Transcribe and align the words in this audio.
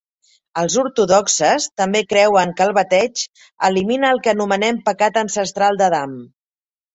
Els 0.59 0.75
ortodoxes 0.83 1.67
també 1.81 2.01
creuen 2.13 2.53
que 2.61 2.65
el 2.69 2.73
bateig 2.77 3.21
elimina 3.69 4.09
el 4.15 4.23
que 4.25 4.33
anomenen 4.33 4.81
pecat 4.89 5.21
ancestral 5.25 5.81
d'Adam. 5.85 6.19